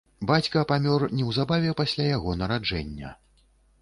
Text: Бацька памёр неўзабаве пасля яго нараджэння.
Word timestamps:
Бацька 0.29 0.61
памёр 0.71 1.05
неўзабаве 1.19 1.75
пасля 1.81 2.07
яго 2.17 2.31
нараджэння. 2.43 3.17